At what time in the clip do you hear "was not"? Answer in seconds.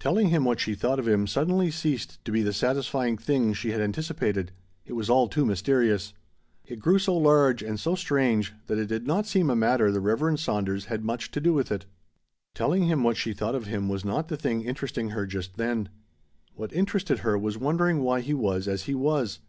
13.86-14.28